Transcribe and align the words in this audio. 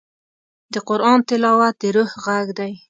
د 0.73 0.75
قرآن 0.89 1.19
تلاوت 1.29 1.75
د 1.81 1.83
روح 1.95 2.11
غږ 2.25 2.47
دی. 2.59 2.71